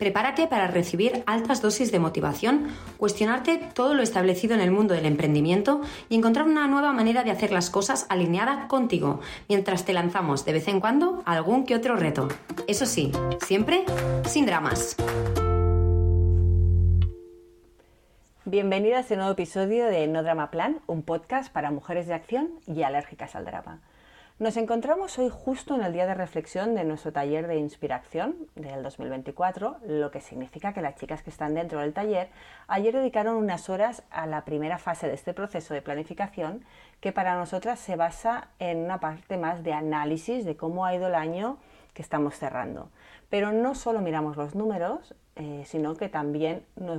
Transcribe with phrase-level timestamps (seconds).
[0.00, 5.04] Prepárate para recibir altas dosis de motivación, cuestionarte todo lo establecido en el mundo del
[5.04, 10.46] emprendimiento y encontrar una nueva manera de hacer las cosas alineada contigo, mientras te lanzamos
[10.46, 12.28] de vez en cuando algún que otro reto.
[12.66, 13.12] Eso sí,
[13.44, 13.84] siempre
[14.24, 14.96] sin dramas.
[18.46, 22.48] Bienvenidas a este nuevo episodio de No Drama Plan, un podcast para mujeres de acción
[22.66, 23.82] y alérgicas al drama.
[24.40, 28.82] Nos encontramos hoy justo en el día de reflexión de nuestro taller de inspiración del
[28.82, 32.30] 2024, lo que significa que las chicas que están dentro del taller
[32.66, 36.64] ayer dedicaron unas horas a la primera fase de este proceso de planificación
[37.00, 41.08] que para nosotras se basa en una parte más de análisis de cómo ha ido
[41.08, 41.58] el año
[41.92, 42.88] que estamos cerrando.
[43.28, 46.98] Pero no solo miramos los números, eh, sino que también nos,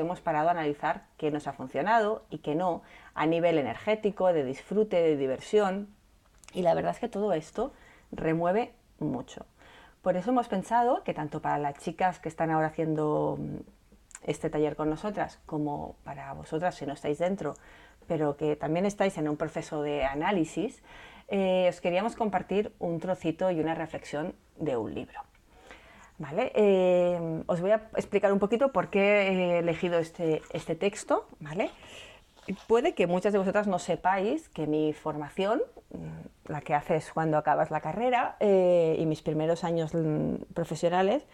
[0.00, 2.82] hemos parado a analizar qué nos ha funcionado y qué no,
[3.14, 5.94] a nivel energético, de disfrute, de diversión,
[6.52, 7.72] y la verdad es que todo esto
[8.12, 9.46] remueve mucho.
[10.02, 13.56] Por eso hemos pensado que tanto para las chicas que están ahora haciendo mm,
[14.24, 17.54] este taller con nosotras, como para vosotras si no estáis dentro,
[18.06, 20.82] pero que también estáis en un proceso de análisis,
[21.28, 25.20] eh, os queríamos compartir un trocito y una reflexión de un libro.
[26.18, 26.52] ¿Vale?
[26.54, 31.26] Eh, os voy a explicar un poquito por qué he elegido este, este texto.
[31.40, 31.70] ¿vale?
[32.66, 37.38] Puede que muchas de vosotras no sepáis que mi formación, mm, la que haces cuando
[37.38, 41.26] acabas la carrera eh, y mis primeros años mm, profesionales,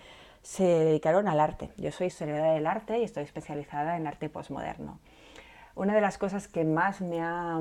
[0.42, 1.70] se dedicaron al arte.
[1.76, 4.98] Yo soy historiadora del arte y estoy especializada en arte posmoderno.
[5.74, 7.60] Una de las cosas que más me ha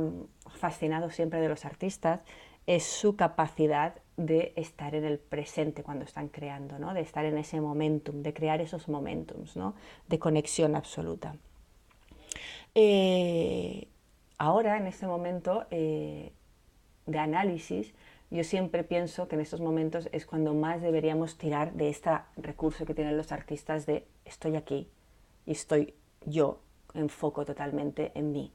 [0.50, 2.22] fascinado siempre de los artistas
[2.68, 6.94] es su capacidad de estar en el presente cuando están creando, ¿no?
[6.94, 9.76] de estar en ese momentum, de crear esos momentums ¿no?
[10.08, 11.36] de conexión absoluta.
[12.74, 13.90] Eh,
[14.38, 16.32] ahora, en este momento eh,
[17.06, 17.94] de análisis,
[18.30, 22.86] yo siempre pienso que en estos momentos es cuando más deberíamos tirar de este recurso
[22.86, 24.90] que tienen los artistas de estoy aquí
[25.46, 25.96] y estoy
[26.26, 26.62] yo,
[26.94, 28.54] enfoco totalmente en mí,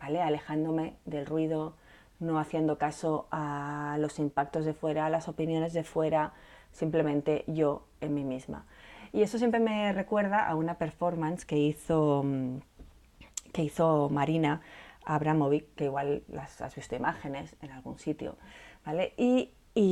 [0.00, 0.22] ¿vale?
[0.22, 1.74] Alejándome del ruido,
[2.20, 6.34] no haciendo caso a los impactos de fuera, a las opiniones de fuera,
[6.70, 8.64] simplemente yo en mí misma.
[9.12, 12.58] Y eso siempre me recuerda a una performance que hizo mm,
[13.56, 14.60] que hizo Marina
[15.06, 18.36] Abramovic, que igual las has visto imágenes en algún sitio,
[18.84, 19.14] ¿vale?
[19.16, 19.50] Y,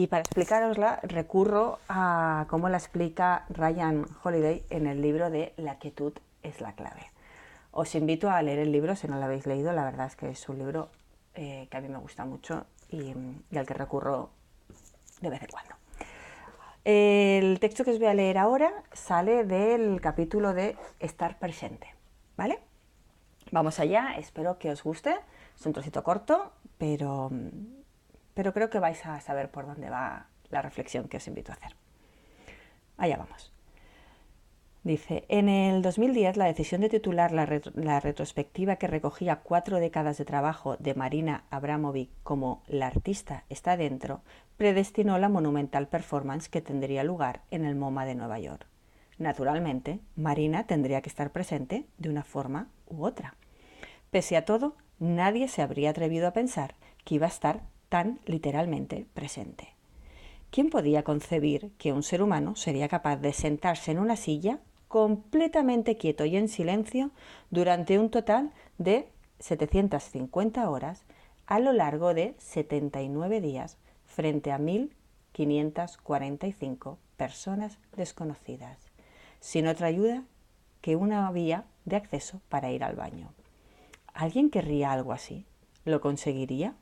[0.08, 6.12] para explicarosla recurro a cómo la explica Ryan Holiday en el libro de La quietud
[6.42, 7.10] es la clave.
[7.70, 10.28] Os invito a leer el libro si no lo habéis leído, la verdad es que
[10.28, 10.91] es un libro
[11.34, 13.14] eh, que a mí me gusta mucho y,
[13.50, 14.28] y al que recurro
[15.22, 15.74] de vez en cuando.
[16.84, 21.94] El texto que os voy a leer ahora sale del capítulo de estar presente,
[22.36, 22.58] ¿vale?
[23.50, 25.15] Vamos allá, espero que os guste.
[25.59, 27.31] Es un trocito corto, pero,
[28.34, 31.56] pero creo que vais a saber por dónde va la reflexión que os invito a
[31.56, 31.77] hacer.
[32.97, 33.54] Allá vamos.
[34.84, 40.19] Dice, en el 2010 la decisión de titular la, la, retrospectiva que recogía cuatro décadas
[40.19, 44.21] de trabajo de Marina Abramovic como La artista está dentro,
[44.59, 48.66] predestinó la monumental performance que tendría lugar en el MoMA de Nueva York.
[49.16, 52.69] Naturalmente, Marina tendría que estar presente de una forma
[53.03, 53.34] otra.
[54.10, 56.74] Pese a todo, nadie se habría atrevido a pensar
[57.04, 59.74] que iba a estar tan literalmente presente.
[60.51, 65.97] ¿Quién podía concebir que un ser humano sería capaz de sentarse en una silla completamente
[65.97, 67.10] quieto y en silencio
[67.51, 69.09] durante un total de
[69.41, 71.04] 750 horas
[71.47, 78.78] a lo largo de 79 días frente a 1.545 personas desconocidas,
[79.41, 80.22] sin otra ayuda
[80.80, 83.33] que una vía de acceso para ir al baño.
[84.13, 85.45] ¿Alguien querría algo así?
[85.84, 86.75] ¿Lo conseguiría?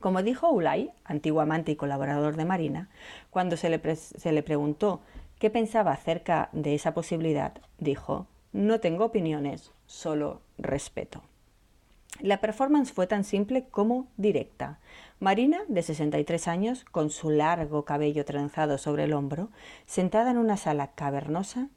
[0.00, 2.88] Como dijo Ulay, antiguo amante y colaborador de Marina,
[3.30, 5.00] cuando se le, se le preguntó
[5.38, 11.22] qué pensaba acerca de esa posibilidad, dijo, no tengo opiniones, solo respeto.
[12.20, 14.78] La performance fue tan simple como directa.
[15.18, 19.48] Marina, de 63 años, con su largo cabello trenzado sobre el hombro,
[19.86, 21.68] sentada en una sala cavernosa,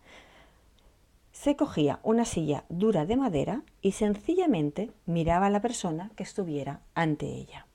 [1.35, 6.79] se cogía una silla dura de madera y sencillamente miraba a la persona que estuviera
[6.95, 7.67] ante ella.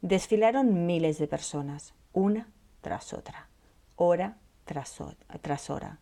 [0.00, 2.48] Desfilaron miles de personas, una
[2.80, 3.48] tras otra,
[3.94, 4.98] hora tras,
[5.40, 6.00] tras hora.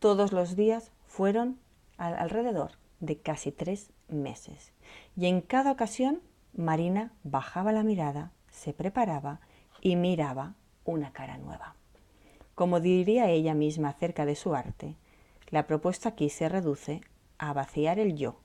[0.00, 1.58] Todos los días fueron
[1.96, 4.74] alrededor de casi tres meses.
[5.16, 6.20] Y en cada ocasión
[6.52, 9.40] Marina bajaba la mirada, se preparaba
[9.80, 10.54] y miraba
[10.84, 11.74] una cara nueva.
[12.54, 14.96] Como diría ella misma acerca de su arte,
[15.50, 17.00] la propuesta aquí se reduce
[17.38, 18.40] a vaciar el yo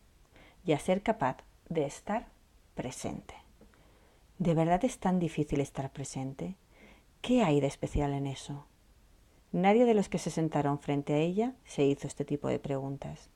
[0.65, 1.37] y a ser capaz
[1.69, 2.27] de estar
[2.73, 3.35] presente.
[4.37, 6.55] ¿De verdad es tan difícil estar presente?
[7.21, 8.65] ¿Qué hay de especial en eso?
[9.51, 13.29] Nadie de los que se sentaron frente a ella se hizo este tipo de preguntas.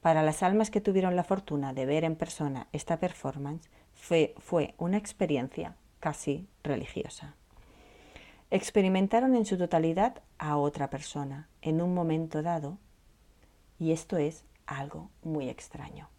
[0.00, 4.74] Para las almas que tuvieron la fortuna de ver en persona esta performance, fue, fue
[4.78, 7.36] una experiencia casi religiosa.
[8.54, 12.76] Experimentaron en su totalidad a otra persona en un momento dado
[13.78, 16.10] y esto es algo muy extraño.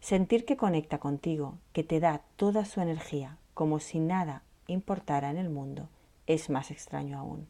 [0.00, 5.36] Sentir que conecta contigo, que te da toda su energía como si nada importara en
[5.36, 5.88] el mundo,
[6.26, 7.46] es más extraño aún.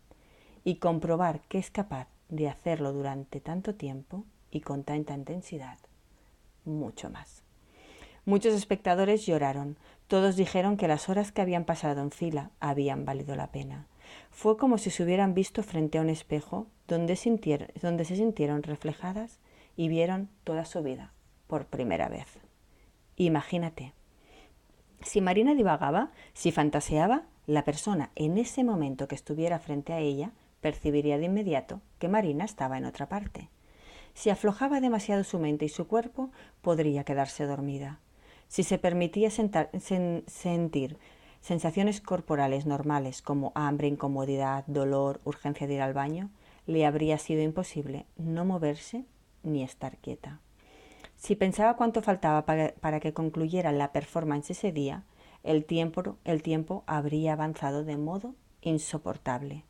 [0.63, 5.79] Y comprobar que es capaz de hacerlo durante tanto tiempo y con tanta intensidad,
[6.67, 7.43] mucho más.
[8.27, 13.35] Muchos espectadores lloraron, todos dijeron que las horas que habían pasado en fila habían valido
[13.35, 13.87] la pena.
[14.31, 17.19] Fue como si se hubieran visto frente a un espejo donde,
[17.81, 19.39] donde se sintieron reflejadas
[19.77, 21.13] y vieron toda su vida
[21.47, 22.27] por primera vez.
[23.17, 23.95] Imagínate,
[25.03, 30.33] si Marina divagaba, si fantaseaba, la persona en ese momento que estuviera frente a ella
[30.61, 33.49] percibiría de inmediato que Marina estaba en otra parte.
[34.15, 38.01] Si aflojaba demasiado su mente y su cuerpo, podría quedarse dormida.
[38.49, 40.99] Si se permitía sentir
[41.49, 46.29] sensaciones corporales normales como hambre, incomodidad, dolor, urgencia de ir al baño,
[46.67, 49.07] le habría sido imposible no moverse
[49.43, 50.41] ni estar quieta.
[51.17, 55.05] Si pensaba cuánto faltaba para, que concluyera la performance ese día,
[55.43, 59.65] el tiempo, el tiempo habría avanzado de modo insoportable.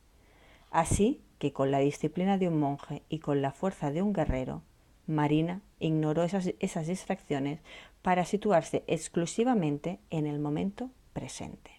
[0.73, 4.63] Así que con la disciplina de un monje y con la fuerza de un guerrero,
[5.07, 7.61] Marina ignoró esas, esas distracciones
[8.03, 11.73] para situarse exclusivamente en el momento presente.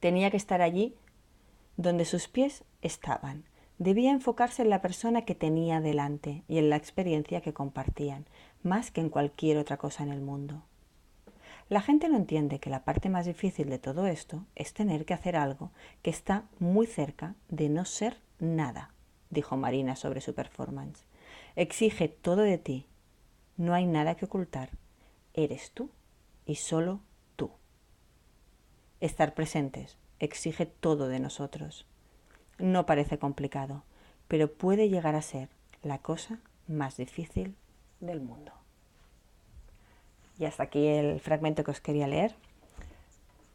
[0.00, 0.96] Tenía que estar allí
[1.76, 3.44] donde sus pies estaban.
[3.78, 8.26] Debía enfocarse en la persona que tenía delante y en la experiencia que compartían,
[8.64, 10.64] más que en cualquier otra cosa en el mundo.
[11.68, 15.14] La gente no entiende que la parte más difícil de todo esto es tener que
[15.14, 15.70] hacer algo
[16.02, 18.90] que está muy cerca de no ser nada,
[19.30, 21.04] dijo Marina sobre su performance.
[21.54, 22.86] Exige todo de ti.
[23.56, 24.70] No hay nada que ocultar.
[25.34, 25.90] Eres tú
[26.46, 27.00] y solo.
[29.02, 31.86] Estar presentes exige todo de nosotros.
[32.60, 33.82] No parece complicado,
[34.28, 35.48] pero puede llegar a ser
[35.82, 36.38] la cosa
[36.68, 37.56] más difícil
[37.98, 38.52] del mundo.
[40.38, 42.36] Y hasta aquí el fragmento que os quería leer.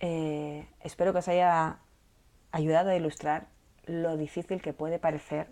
[0.02, 1.78] Eh, espero que os haya
[2.52, 3.48] ayudado a ilustrar
[3.86, 5.48] lo difícil que puede parecer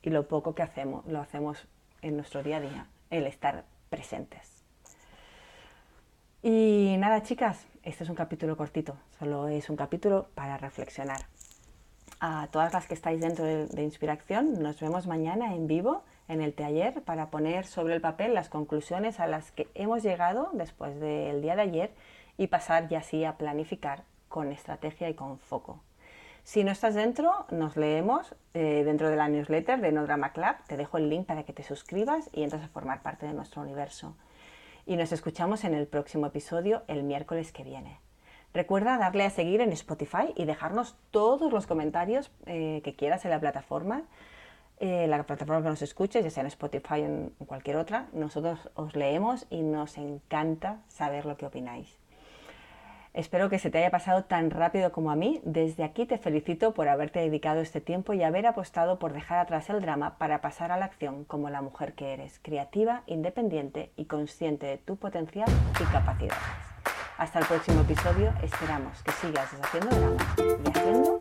[0.00, 1.66] y lo poco que hacemos, lo hacemos
[2.02, 4.59] en nuestro día a día, el estar presentes.
[6.42, 11.26] Y nada, chicas, este es un capítulo cortito, solo es un capítulo para reflexionar.
[12.18, 16.54] A todas las que estáis dentro de, Inspiración, nos vemos mañana en vivo en el
[16.54, 21.42] taller para poner sobre el papel las conclusiones a las que hemos llegado después del
[21.42, 21.90] día de ayer
[22.38, 25.82] y pasar ya así a planificar con estrategia y con foco.
[26.42, 30.56] Si no estás dentro, nos leemos eh, dentro de la newsletter de No Drama Club.
[30.68, 33.60] Te dejo el link para que te suscribas y entres a formar parte de nuestro
[33.60, 34.14] universo.
[34.90, 38.00] Y nos escuchamos en el próximo episodio el miércoles que viene.
[38.52, 43.30] Recuerda darle a seguir en Spotify y dejarnos todos los comentarios eh, que quieras en
[43.30, 44.02] la plataforma
[44.80, 48.68] eh, la plataforma que nos escuches, ya sea en Spotify o en cualquier otra, nosotros
[48.74, 51.99] os leemos y nos encanta saber lo que opináis.
[53.12, 55.40] Espero que se te haya pasado tan rápido como a mí.
[55.44, 59.68] Desde aquí te felicito por haberte dedicado este tiempo y haber apostado por dejar atrás
[59.68, 64.04] el drama para pasar a la acción como la mujer que eres, creativa, independiente y
[64.04, 65.48] consciente de tu potencial
[65.80, 66.38] y capacidades.
[67.18, 70.16] Hasta el próximo episodio, esperamos que sigas deshaciendo drama
[70.64, 71.18] y haciendo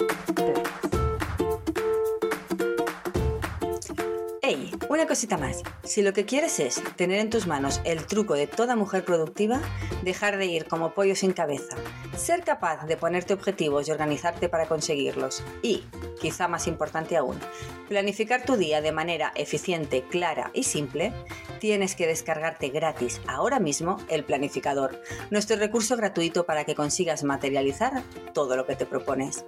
[5.00, 8.48] Una cosita más, si lo que quieres es tener en tus manos el truco de
[8.48, 9.62] toda mujer productiva,
[10.04, 11.78] dejar de ir como pollo sin cabeza,
[12.18, 15.86] ser capaz de ponerte objetivos y organizarte para conseguirlos y,
[16.20, 17.40] quizá más importante aún,
[17.88, 21.14] planificar tu día de manera eficiente, clara y simple,
[21.60, 28.04] tienes que descargarte gratis ahora mismo el planificador, nuestro recurso gratuito para que consigas materializar
[28.34, 29.46] todo lo que te propones.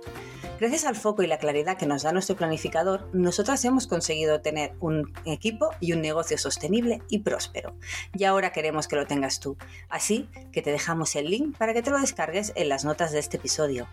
[0.59, 4.73] Gracias al foco y la claridad que nos da nuestro planificador, nosotras hemos conseguido tener
[4.79, 7.75] un equipo y un negocio sostenible y próspero.
[8.13, 9.57] Y ahora queremos que lo tengas tú.
[9.89, 13.17] Así que te dejamos el link para que te lo descargues en las notas de
[13.17, 13.87] este episodio.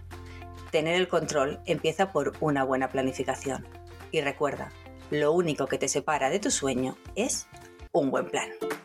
[0.71, 3.67] Tener el control empieza por una buena planificación.
[4.11, 4.71] Y recuerda,
[5.11, 7.47] lo único que te separa de tu sueño es
[7.93, 8.78] un buen plan.